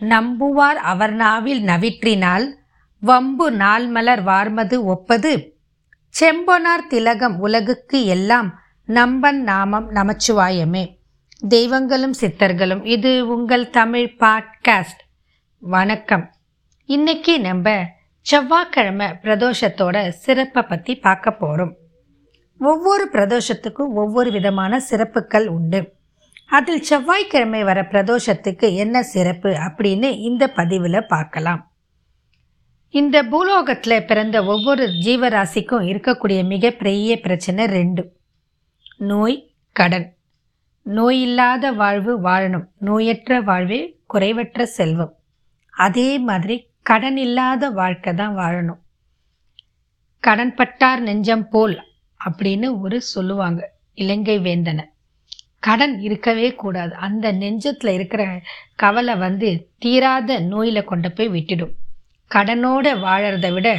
[0.00, 2.46] நம்புவார் அவர் நாவில் நவிற்றினால்
[3.00, 5.56] வம்பு நாள்மலர் வார்மது ஒப்பது.
[6.20, 10.96] செம்பொனார் திலகம் உலகுக்கு எல்லாம் நம்பன் நாமம் நமச்சிவாயமே.
[11.48, 15.02] தெய்வங்களும் சித்தர்களும் இது உங்கள் தமிழ் பாட்காஸ்ட்.
[15.58, 16.32] வணக்கம்.
[16.84, 17.84] இன்னைக்கு நம்ம
[18.20, 21.76] செவ்வாய்க்கிழமை பிரதோஷத்தோட சிறப்பை பற்றி பார்க்க போகிறோம்
[22.58, 25.96] ஒவ்வொரு பிரதோஷத்துக்கும் ஒவ்வொரு விதமான சிறப்புகள் உண்டு.
[26.50, 31.72] அதில் செவ்வாய்க்கிழமை வர பிரதோஷத்துக்கு என்ன சிறப்பு அப்படின்னு இந்த பதிவில் பார்க்கலாம்.
[32.88, 38.16] இந்த பூலோகத்தில் பிறந்த ஒவ்வொரு ஜீவராசிக்கும் இருக்கக்கூடிய மிகப்பெரிய பிரச்சனை ரெண்டு.
[38.96, 40.16] நோய் கடன்.
[40.82, 42.64] நோய் இல்லாத வாழ்வு வாழணும்.
[42.80, 45.14] நோயற்ற வாழ்வே குறைவற்ற செல்வம்.
[45.70, 48.80] அதே மாதிரி கடன் இல்லாத வாழ்க்கை தான் வாழணும்.
[50.20, 51.82] கடன் பட்டார் நெஞ்சம் போல்
[52.24, 53.72] அப்படின்னு ஒரு சொல்லுவாங்க.
[53.94, 54.84] இலங்கை வேந்தனை.
[55.68, 56.94] கடன் இருக்கவே கூடாது.
[56.94, 58.22] அந்த நெஞ்சத்தில் இருக்கிற
[58.76, 61.74] கவலை வந்து தீராத நோயில் கொண்டு போய் விட்டுடும்.
[62.34, 63.70] கடனோட வாழறத விட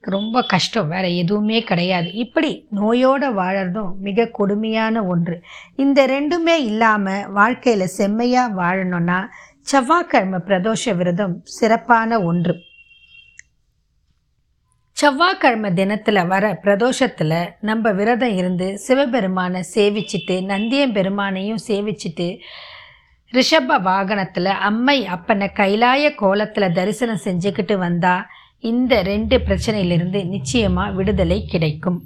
[0.00, 0.88] ரொம்ப கஷ்டம்.
[0.88, 2.12] வேற எதுவுமே கிடையாது.
[2.12, 5.36] இப்படி நோயோட வாழறதும் மிக கொடுமையான ஒன்று.
[5.76, 9.20] இந்த ரெண்டுமே இல்லாமல் வாழ்க்கையில் செம்மையாக வாழணும்னா
[9.60, 12.54] செவ்வாய்க்கிழமை பிரதோஷ விரதம் சிறப்பான ஒன்று.
[15.02, 22.26] செவ்வாய்க்கிழமை தினத்தில் வர பிரதோஷத்தில் நம்ம விரதம் இருந்து சிவபெருமானை சேவிச்சிட்டு நந்தியம் பெருமானையும் சேவிச்சிட்டு
[23.32, 28.28] ரிஷப வாகனத்தில் அம்மை அப்பனை கைலாய கோலத்தில் தரிசனம் செஞ்சுக்கிட்டு வந்தால்
[28.60, 31.98] இந்த ரெண்டு பிரச்சனையிலிருந்து நிச்சயமாக விடுதலை கிடைக்கும்.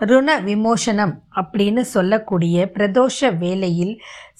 [0.00, 3.94] ருண விமோசனம் அப்படின்னு சொல்லக்கூடிய பிரதோஷ வேலையில்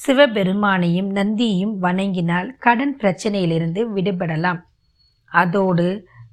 [0.07, 4.63] சிவபெருமானையும் நந்தியையும் வணங்கினால் கடன் பிரச்சனையிலிருந்து விடுபடலாம்.
[5.33, 5.87] அதோடு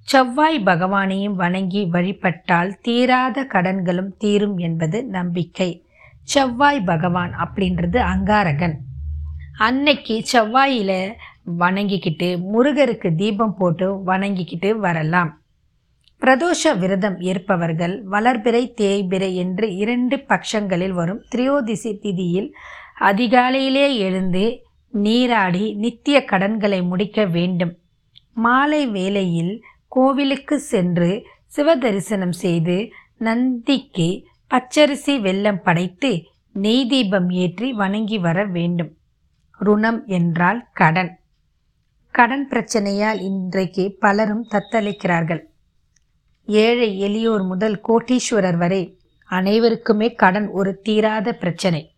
[0.10, 5.86] செவ்வாய் பகவானையும் வணங்கி வழிபட்டால் தீராத கடன்களும் தீரும் என்பது நம்பிக்கை.
[6.24, 8.74] செவ்வாய் பகவான் அப்படின்றது அங்காரகன்.
[9.58, 11.14] அன்னைக்கு செவ்வாயில்
[11.60, 15.42] வணங்கிக்கிட்டு முருகருக்கு தீபம் போட்டு வணங்கிக்கிட்டு வரலாம்.
[16.22, 22.50] பிரதோஷ விரதம் ஏற்பவர்கள் வளர்பிறை தேய்பிறை என்று இரண்டு பட்சங்களில் வரும் திரியோதிசி திதியில்
[23.00, 24.46] அதிகாலையிலே எழுந்து
[24.92, 27.76] நீராடி நித்திய கடன்களை முடிக்க வேண்டும்.
[28.34, 29.54] மாலை வேளையில்
[29.92, 36.24] கோவிலுக்கு சென்று சிவதரிசனம் செய்து நந்திக்கு பச்சரிசி வெல்லம் படைத்து
[36.54, 38.98] நெய் தீபம் ஏற்றி வணங்கி வர வேண்டும்.
[39.52, 41.20] ருணம் என்றால் கடன்.
[42.12, 45.42] கடன் பிரச்சனையால் இன்றைக்கு பலரும் தத்தளிக்கிறார்கள்.
[46.46, 51.96] ஏழை எளியோர் முதல் கோட்டீஸ்வரர் வரை அனைவருக்குமே கடன் ஒரு தீராத பிரச்சனை.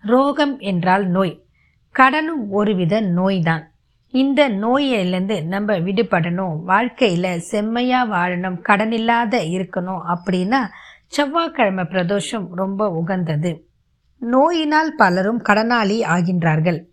[0.00, 1.46] ரோகம் என்றால் நோய்.
[1.94, 3.64] கடனும் ஒருவித நோய்தான்.
[4.10, 6.62] இந்த நோயிலிருந்து நம்ம விடுபடணும்.
[6.64, 8.60] வாழ்க்கையில் செம்மையாக வாழணும்.
[8.60, 10.60] கடன் இல்லாத இருக்கணும் அப்படின்னா
[11.06, 13.66] செவ்வாய்க்கிழமை பிரதோஷம் ரொம்ப உகந்தது.
[14.18, 16.84] நோயினால் பலரும் கடனாளி ஆகின்றார்கள்.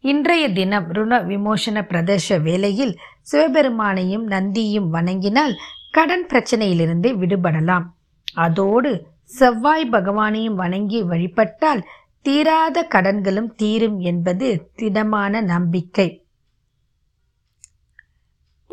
[0.00, 2.98] இன்றைய தினம் ருண விமோசன பிரதேச வேலையில்
[3.32, 5.54] சிவபெருமானையும் நந்தியும் வணங்கினால்
[5.90, 7.82] கடன் பிரச்சனையிலிருந்து விடுபடலாம்.
[8.34, 11.82] அதோடு செவ்வாய் பகவானையும் வணங்கி வழிபட்டால்
[12.22, 16.21] தீராத கடன்களும் தீரும் என்பது திடமான நம்பிக்கை.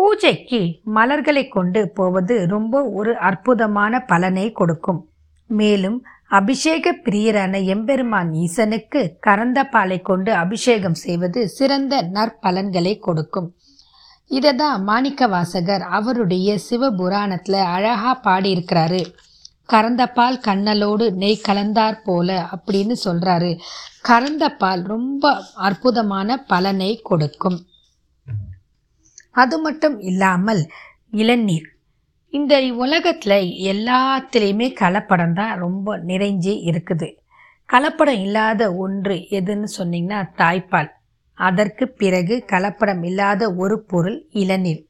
[0.09, 0.59] பூஜைக்கு
[0.95, 5.01] மலர்களை கொண்டு போவது ரொம்ப ஒரு அற்புதமான பலனை கொடுக்கும்.
[5.49, 5.97] மேலும்
[6.39, 13.49] அபிஷேக பிரியரான எம்பெருமான் ஈசனுக்கு கரந்த பாலை கொண்டு அபிஷேகம் செய்வது சிறந்த நற்பலன்களை கொடுக்கும்.
[14.31, 19.03] இதை தான் மாணிக்க வாசகர் அவருடைய சிவபுராணத்தில் அழகாக பாடியிருக்கிறாரு.
[19.65, 23.53] கறந்த பால் கண்ணலோடு நெய் கலந்தார் போல அப்படின்னு சொல்கிறாரு
[24.01, 25.37] கறந்த பால் ரொம்ப
[25.69, 27.59] அற்புதமான பலனை கொடுக்கும்.
[29.35, 30.61] அது மட்டும் இல்லாமல்
[31.11, 31.67] இளநீர்.
[32.33, 33.39] இந்த உலகத்தில்
[33.71, 37.09] எல்லாத்துலேயுமே கலப்படம் தான் ரொம்ப நிறைஞ்சி இருக்குது.
[37.69, 40.89] கலப்படம் இல்லாத ஒன்று எதுன்னு சொன்னிங்கன்னா தாய்ப்பால்.
[41.37, 44.81] அதற்கு பிறகு கலப்படம் இல்லாத ஒரு பொருள் இளநீர்.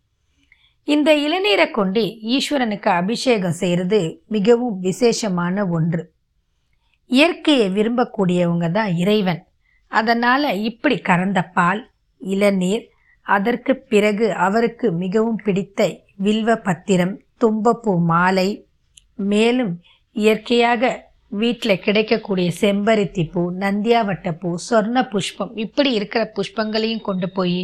[0.88, 2.04] இந்த இளநீரை கொண்டு
[2.36, 6.04] ஈஸ்வரனுக்கு அபிஷேகம் செய்கிறது மிகவும் விசேஷமான ஒன்று.
[7.06, 9.42] இயற்கையை விரும்பக்கூடியவங்க தான் இறைவன்.
[9.92, 11.82] அதனால் இப்படி கறந்த பால்
[12.22, 12.86] இளநீர்
[13.30, 18.50] அதற்கு பிறகு அவருக்கு மிகவும் பிடித்த வில்வ பத்திரம் தும்பப்பூ மாலை
[19.24, 19.74] மேலும்
[20.16, 20.92] இயற்கையாக
[21.32, 27.60] வீட்டில் கிடைக்கக்கூடிய செம்பருத்தி பூ நந்தியாவட்ட பூ சொர்ண புஷ்பம் இப்படி இருக்கிற புஷ்பங்களையும் கொண்டு போய்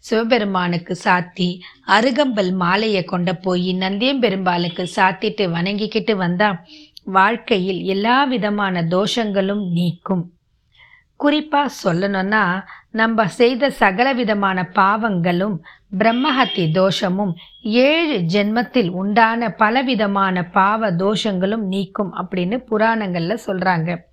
[0.00, 1.48] சிவபெருமானுக்கு சாத்தி
[1.96, 6.58] அருகம்பல் மாலையை கொண்டு போய் நந்தியம்பெரும்பாலுக்கு சாத்திட்டு வணங்கிக்கிட்டு வந்தால்
[7.10, 10.24] வாழ்க்கையில் எல்லா விதமான தோஷங்களும் நீக்கும்.
[11.20, 12.44] குறிப்பாக சொல்லணும்னா
[12.90, 15.56] நம்ம செய்த சகல விதமான பாவங்களும்
[15.98, 17.32] பிரம்மஹத்தி தோஷமும்
[17.62, 24.08] ஏழு ஜென்மத்தில் உண்டான பலவிதமான பாவ தோஷங்களும் நீக்கும் அப்படின்னு புராணங்களில் சொல்கிறாங்க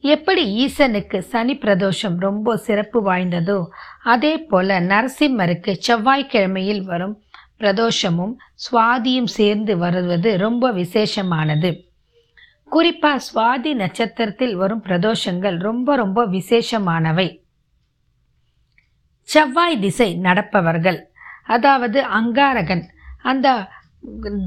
[0.00, 3.64] எப்படி ஈசனுக்கு சனி பிரதோஷம் ரொம்ப சிறப்பு வாய்ந்ததோ
[4.02, 7.22] அதே போல நரசிம்மருக்கு செவ்வாய்க்கிழமையில் வரும்
[7.58, 8.34] பிரதோஷமும்
[8.64, 11.70] சுவாதியும் சேர்ந்து வருவது ரொம்ப விசேஷமானது.
[12.64, 17.28] குறிப்பாக சுவாதி நட்சத்திரத்தில் வரும் பிரதோஷங்கள் ரொம்ப ரொம்ப விசேஷமானவை.
[19.32, 21.00] செவ்வாய் திசை நடப்பவர்கள்.
[21.54, 22.84] அதாவது அங்காரகன்.
[23.30, 23.48] அந்த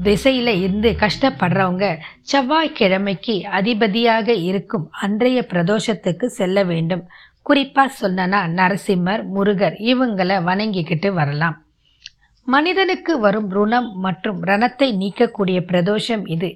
[0.06, 1.86] திசையில் இருந்து கஷ்டப்படுறவங்க
[2.30, 7.04] செவ்வாய்க்கிழமைக்கு அதிபதியாக இருக்கும் அன்றைய பிரதோஷத்துக்கு செல்ல வேண்டும்.
[7.48, 11.56] குறிப்பாக சொன்னனா நரசிம்மர் முருகர் இவங்களை வணங்கிக்கிட்டு வரலாம்.
[12.46, 16.50] மனிதனுக்கு வரும் ருணம் மற்றும் ரணத்தை நீக்கக்கூடிய பிரதோஷம் இது.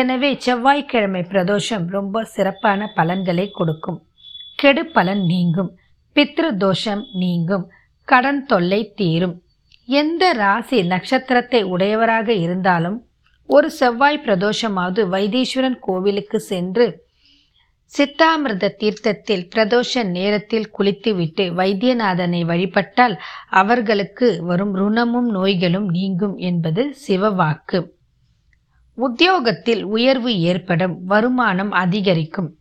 [0.00, 3.98] எனவே செவ்வாய்க்கிழமை பிரதோஷம் ரொம்ப சிறப்பான பலன்களை கொடுக்கும்.
[4.62, 5.70] கெடு பலன் நீங்கும்.
[6.14, 7.70] பித்ரு தோஷம் நீங்கும்.
[8.04, 9.42] கடன் தொல்லை தீரும்.
[9.86, 13.04] எந்த ராசி நட்சத்திரத்தை உடையவராக இருந்தாலும்
[13.46, 17.08] ஒரு செவ்வாய் பிரதோஷமாவது வைத்தீஸ்வரன் கோவிலுக்கு சென்று
[17.98, 23.20] சித்தாமிர்த தீர்த்தத்தில் பிரதோஷ நேரத்தில் குளித்துவிட்டு வைத்தியநாதனை வழிபட்டால்
[23.50, 27.88] அவர்களுக்கு வரும் ருணமும் நோய்களும் நீங்கும் என்பது சிவவாக்கு.
[28.94, 32.56] உத்தியோகத்தில் உயர்வு ஏற்படும் வருமானம் அதிகரிக்கும்.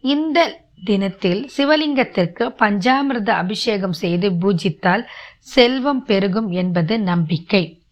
[0.00, 5.04] இந்த தினத்தில் சிவலிங்கத்திற்கு பஞ்சாமிர்த அபிஷேகம் செய்து பூஜித்தால்
[5.40, 7.82] செல்வம் பெருகும் என்பது நம்பிக்கை.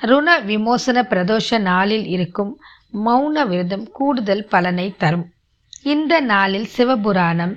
[0.00, 2.60] ருண விமோசன பிரதோஷ நாளில் இருக்கும்
[3.06, 5.26] மௌன விரதம் கூடுதல் பலனை தரும்.
[5.82, 7.54] இந்த நாளில் சிவபுராணம்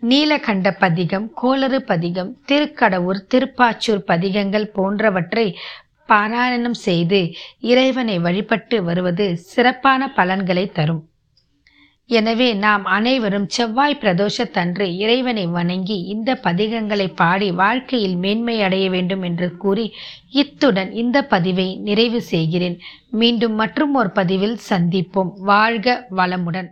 [0.00, 5.56] நீலகண்ட பதிகம் கோளறு பதிகம் திருக்கடவுர் திருப்பாச்சூர் பதிகங்கள் போன்றவற்றை
[6.08, 11.06] பாராயணம் செய்து இறைவனை வழிபட்டு வருவது சிறப்பான பலன்களை தரும்.
[12.06, 19.56] எனவே நாம் அனைவரும் செவ்வாய் பிரதோஷத்தன்று இறைவனை வணங்கி இந்த பதிகங்களை பாடி வாழ்க்கையில் மேன்மை அடைய வேண்டும் என்று
[19.56, 19.92] கூறி
[20.30, 22.78] இத்துடன் இந்த பதிவை நிறைவு செய்கிறேன்.
[23.10, 25.32] மீண்டும் மற்றும் ஒரு பதிவில் சந்திப்போம்.
[25.36, 26.68] வாழ்க வளமுடன்.